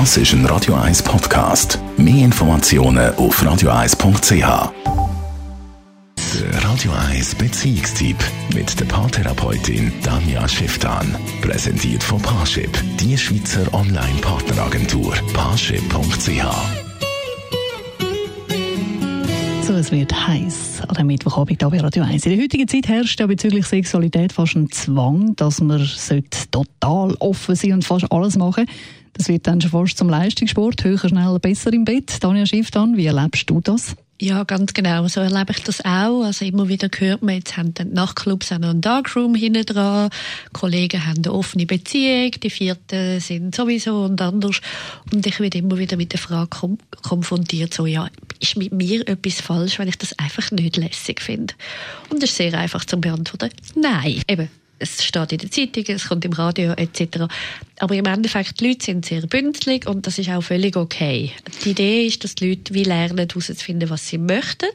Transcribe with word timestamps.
Das 0.00 0.16
ist 0.16 0.32
ein 0.32 0.44
Radio 0.46 0.74
1 0.74 1.04
Podcast. 1.04 1.78
Mehr 1.96 2.24
Informationen 2.24 3.14
auf 3.14 3.40
radio1.ch. 3.40 4.72
Der 6.34 6.64
Radio 6.64 6.90
1 7.12 7.36
Beziehungstyp 7.36 8.16
mit 8.52 8.80
der 8.80 8.86
Paartherapeutin 8.86 9.92
Danja 10.02 10.48
Schifftan. 10.48 11.14
Präsentiert 11.42 12.02
von 12.02 12.20
Paarship, 12.20 12.76
die 12.98 13.16
Schweizer 13.16 13.72
Online-Partneragentur. 13.72 15.14
Paarship.ch. 15.32 16.83
So, 19.66 19.72
es 19.72 19.90
wird 19.90 20.12
heiß 20.12 20.82
an 20.88 20.94
dem 20.94 21.06
Mittwochabend 21.06 21.62
hier 21.62 21.70
bei 21.70 21.80
Radio 21.80 22.02
1. 22.02 22.26
In 22.26 22.32
der 22.32 22.42
heutigen 22.42 22.68
Zeit 22.68 22.86
herrscht 22.86 23.18
ja 23.18 23.26
bezüglich 23.26 23.64
Sexualität 23.64 24.30
fast 24.30 24.56
ein 24.56 24.70
Zwang, 24.70 25.34
dass 25.36 25.62
man 25.62 25.88
total 26.50 27.14
offen 27.14 27.54
sein 27.54 27.72
und 27.72 27.82
fast 27.82 28.12
alles 28.12 28.36
machen 28.36 28.66
Das 29.14 29.28
wird 29.28 29.46
dann 29.46 29.62
schon 29.62 29.70
fast 29.70 29.96
zum 29.96 30.10
Leistungssport, 30.10 30.84
höher, 30.84 30.98
schneller, 30.98 31.38
besser 31.38 31.72
im 31.72 31.86
Bett. 31.86 32.20
Tanja 32.20 32.44
Schiff, 32.44 32.70
dann, 32.72 32.98
wie 32.98 33.06
erlebst 33.06 33.48
du 33.48 33.62
das? 33.62 33.96
Ja, 34.20 34.44
ganz 34.44 34.74
genau. 34.74 35.08
So 35.08 35.20
erlebe 35.20 35.52
ich 35.52 35.62
das 35.64 35.84
auch. 35.84 36.22
Also 36.22 36.44
immer 36.44 36.68
wieder 36.68 36.88
hört 36.96 37.22
man, 37.22 37.34
jetzt 37.34 37.56
haben 37.56 37.74
die 37.74 37.84
Nachtclubs 37.84 38.52
auch 38.52 38.58
noch 38.58 38.70
einen 38.70 38.80
Darkroom 38.80 39.34
hinten 39.34 39.66
dran. 39.66 40.10
Kollegen 40.52 41.04
haben 41.04 41.22
eine 41.24 41.32
offene 41.32 41.66
Beziehung. 41.66 42.30
Die 42.30 42.50
vierten 42.50 43.18
sind 43.18 43.54
sowieso 43.54 44.04
und 44.04 44.20
anders. 44.22 44.60
Und 45.12 45.26
ich 45.26 45.40
werde 45.40 45.58
immer 45.58 45.78
wieder 45.78 45.96
mit 45.96 46.12
der 46.12 46.20
Frage 46.20 46.76
konfrontiert, 47.02 47.74
so, 47.74 47.86
ja, 47.86 48.08
ist 48.44 48.56
mit 48.56 48.72
mir 48.72 49.06
etwas 49.08 49.40
falsch, 49.40 49.78
wenn 49.78 49.88
ich 49.88 49.98
das 49.98 50.18
einfach 50.18 50.50
nicht 50.50 50.76
lässig 50.76 51.20
finde? 51.20 51.54
Und 52.10 52.22
das 52.22 52.30
ist 52.30 52.36
sehr 52.36 52.54
einfach 52.54 52.84
zu 52.84 53.00
beantworten. 53.00 53.50
Nein. 53.74 54.22
Eben, 54.28 54.48
es 54.78 55.02
steht 55.02 55.32
in 55.32 55.38
der 55.38 55.50
Zeitung, 55.50 55.84
es 55.88 56.08
kommt 56.08 56.24
im 56.24 56.32
Radio 56.32 56.72
etc. 56.72 57.26
Aber 57.78 57.94
im 57.94 58.04
Endeffekt, 58.06 58.60
die 58.60 58.68
Leute 58.68 58.84
sind 58.84 59.04
sehr 59.04 59.22
bündelig 59.22 59.86
und 59.86 60.06
das 60.06 60.18
ist 60.18 60.30
auch 60.30 60.42
völlig 60.42 60.76
okay. 60.76 61.32
Die 61.64 61.70
Idee 61.70 62.06
ist, 62.06 62.22
dass 62.22 62.34
die 62.34 62.50
Leute 62.50 62.74
wie 62.74 62.84
lernen, 62.84 63.28
herauszufinden, 63.28 63.90
was 63.90 64.08
sie 64.08 64.18
möchten, 64.18 64.68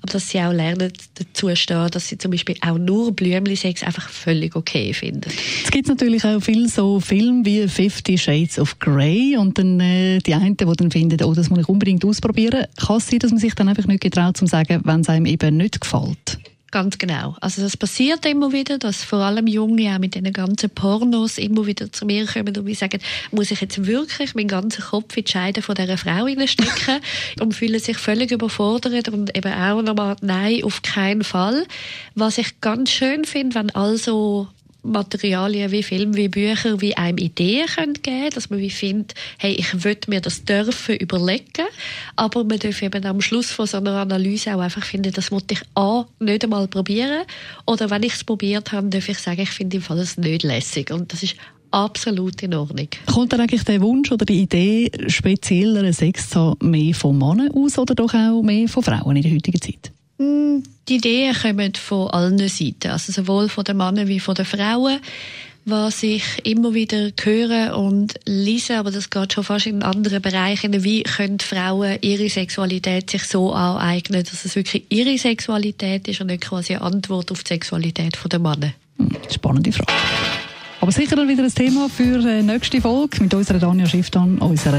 aber 0.00 0.12
dass 0.12 0.28
sie 0.28 0.40
auch 0.40 0.52
lernen, 0.52 0.92
dazu 1.14 1.54
stehen, 1.54 1.90
dass 1.90 2.08
sie 2.08 2.18
zum 2.18 2.30
Beispiel 2.30 2.56
auch 2.60 2.78
nur 2.78 3.12
Blümli-Sex 3.14 3.82
einfach 3.82 4.08
völlig 4.08 4.56
okay 4.56 4.92
finden. 4.92 5.30
Es 5.64 5.70
gibt 5.70 5.88
natürlich 5.88 6.24
auch 6.24 6.40
viele 6.40 6.68
so 6.68 7.00
Filme 7.00 7.44
wie 7.44 7.68
Fifty 7.68 8.18
Shades 8.18 8.58
of 8.58 8.78
Grey 8.78 9.36
und 9.36 9.58
dann 9.58 9.78
äh, 9.80 10.18
die 10.18 10.34
einen, 10.34 10.56
die 10.56 10.64
dann 10.64 10.90
finden, 10.90 11.22
oh, 11.24 11.34
das 11.34 11.50
muss 11.50 11.60
ich 11.60 11.68
unbedingt 11.68 12.04
ausprobieren. 12.04 12.66
Kann 12.76 12.96
es 12.96 13.08
sein, 13.08 13.18
dass 13.20 13.30
man 13.30 13.40
sich 13.40 13.54
dann 13.54 13.68
einfach 13.68 13.86
nicht 13.86 14.00
getraut, 14.00 14.36
zu 14.36 14.46
sagen, 14.46 14.80
wenn 14.84 15.00
es 15.00 15.08
einem 15.08 15.26
eben 15.26 15.56
nicht 15.56 15.80
gefällt? 15.80 16.41
Ganz 16.72 16.96
genau. 16.96 17.36
Also 17.42 17.60
das 17.60 17.76
passiert 17.76 18.24
immer 18.24 18.50
wieder, 18.50 18.78
dass 18.78 19.04
vor 19.04 19.18
allem 19.18 19.46
Junge 19.46 19.94
auch 19.94 19.98
mit 19.98 20.14
den 20.14 20.32
ganzen 20.32 20.70
Pornos 20.70 21.36
immer 21.36 21.66
wieder 21.66 21.92
zu 21.92 22.06
mir 22.06 22.24
kommen 22.24 22.56
und 22.56 22.64
mir 22.64 22.74
sagen, 22.74 22.98
muss 23.30 23.50
ich 23.50 23.60
jetzt 23.60 23.86
wirklich 23.86 24.34
meinen 24.34 24.48
ganzen 24.48 24.82
Kopf 24.82 25.14
in 25.14 25.24
die 25.24 25.30
Scheide 25.30 25.60
von 25.60 25.74
dieser 25.74 25.98
Frau 25.98 26.26
stecken 26.46 27.02
und 27.40 27.54
fühlen 27.54 27.78
sich 27.78 27.98
völlig 27.98 28.30
überfordert 28.30 29.10
und 29.10 29.36
eben 29.36 29.52
auch 29.52 29.82
nochmal, 29.82 30.16
nein, 30.22 30.64
auf 30.64 30.80
keinen 30.80 31.24
Fall. 31.24 31.66
Was 32.14 32.38
ich 32.38 32.58
ganz 32.62 32.90
schön 32.90 33.26
finde, 33.26 33.54
wenn 33.54 33.70
also 33.74 34.48
Materialien 34.82 35.70
wie 35.70 35.82
Film, 35.82 36.16
wie 36.16 36.28
Bücher, 36.28 36.80
wie 36.80 36.96
einem 36.96 37.18
Ideen 37.18 37.66
können 37.66 37.94
geben 37.94 38.30
dass 38.34 38.50
man 38.50 38.58
wie 38.58 38.70
findet, 38.70 39.14
hey, 39.38 39.52
ich 39.52 39.84
würde 39.84 40.10
mir 40.10 40.20
das 40.20 40.44
dürfen 40.44 40.96
überlegen, 40.96 41.66
aber 42.16 42.44
man 42.44 42.58
darf 42.58 42.82
eben 42.82 43.04
am 43.04 43.20
Schluss 43.20 43.50
von 43.50 43.66
so 43.66 43.76
einer 43.76 44.00
Analyse 44.00 44.54
auch 44.54 44.60
einfach 44.60 44.84
finden, 44.84 45.12
das 45.12 45.30
wollte 45.30 45.54
ich 45.54 45.62
A, 45.74 46.04
nicht 46.18 46.44
einmal 46.44 46.66
probieren 46.68 47.24
oder 47.66 47.90
wenn 47.90 48.02
ich 48.02 48.14
es 48.14 48.24
probiert 48.24 48.72
habe, 48.72 48.88
darf 48.88 49.08
ich 49.08 49.18
sagen, 49.18 49.40
ich 49.40 49.50
finde 49.50 49.76
im 49.76 49.82
Fall 49.82 49.98
es 49.98 50.18
nicht 50.18 50.42
lässig 50.42 50.90
und 50.90 51.12
das 51.12 51.22
ist 51.22 51.36
absolut 51.70 52.42
in 52.42 52.54
Ordnung. 52.54 52.88
Kommt 53.06 53.32
dann 53.32 53.40
eigentlich 53.40 53.64
der 53.64 53.80
Wunsch 53.80 54.12
oder 54.12 54.24
die 54.24 54.42
Idee, 54.42 54.90
spezielleren 55.08 55.92
Sex 55.92 56.30
zu 56.30 56.40
haben, 56.40 56.70
mehr 56.70 56.94
von 56.94 57.16
Männern 57.16 57.50
aus 57.52 57.78
oder 57.78 57.94
doch 57.94 58.14
auch 58.14 58.42
mehr 58.42 58.68
von 58.68 58.82
Frauen 58.82 59.16
in 59.16 59.22
der 59.22 59.32
heutigen 59.32 59.60
Zeit? 59.60 59.92
Mm, 60.22 60.62
die 60.88 60.96
Ideen 60.96 61.34
kommen 61.34 61.74
von 61.74 62.10
allen 62.10 62.48
Seiten, 62.48 62.90
also 62.90 63.12
sowohl 63.12 63.48
von 63.48 63.64
den 63.64 63.76
Männern 63.76 64.08
wie 64.08 64.20
von 64.20 64.34
den 64.34 64.44
Frauen. 64.44 65.00
Was 65.64 66.02
ich 66.02 66.24
immer 66.42 66.74
wieder 66.74 67.10
höre 67.22 67.76
und 67.78 68.14
lese, 68.26 68.78
aber 68.78 68.90
das 68.90 69.10
geht 69.10 69.32
schon 69.32 69.44
fast 69.44 69.66
in 69.66 69.84
anderen 69.84 70.20
Bereichen, 70.20 70.82
wie 70.82 71.04
können 71.04 71.38
Frauen 71.38 71.98
ihre 72.00 72.28
Sexualität 72.28 73.10
sich 73.10 73.22
so 73.22 73.52
aneignen, 73.52 74.24
dass 74.24 74.44
es 74.44 74.56
wirklich 74.56 74.84
ihre 74.88 75.16
Sexualität 75.16 76.08
ist 76.08 76.20
und 76.20 76.26
nicht 76.28 76.42
quasi 76.42 76.74
eine 76.74 76.82
Antwort 76.82 77.30
auf 77.30 77.44
die 77.44 77.54
Sexualität 77.54 78.18
der 78.30 78.40
Männer. 78.40 78.72
Hm, 78.98 79.16
spannende 79.30 79.70
Frage. 79.70 79.92
Aber 80.80 80.90
sicher 80.90 81.16
wieder 81.28 81.44
ein 81.44 81.54
Thema 81.54 81.88
für 81.88 82.18
die 82.18 82.26
äh, 82.28 82.42
nächste 82.42 82.80
Folge 82.80 83.22
mit 83.22 83.32
unserer 83.32 83.60
Danja 83.60 83.86
Schifftan, 83.86 84.38
unserer 84.38 84.78